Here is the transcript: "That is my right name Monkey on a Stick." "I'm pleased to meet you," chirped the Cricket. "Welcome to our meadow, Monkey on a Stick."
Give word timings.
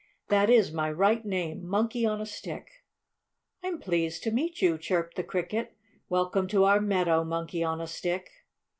"That 0.29 0.49
is 0.49 0.71
my 0.73 0.89
right 0.91 1.23
name 1.23 1.63
Monkey 1.63 2.07
on 2.07 2.19
a 2.19 2.25
Stick." 2.25 2.71
"I'm 3.63 3.77
pleased 3.77 4.23
to 4.23 4.31
meet 4.31 4.59
you," 4.59 4.79
chirped 4.79 5.15
the 5.15 5.23
Cricket. 5.23 5.77
"Welcome 6.09 6.47
to 6.47 6.63
our 6.63 6.79
meadow, 6.81 7.23
Monkey 7.23 7.63
on 7.63 7.79
a 7.79 7.85
Stick." 7.85 8.31